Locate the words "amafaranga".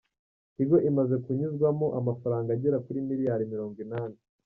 1.99-2.49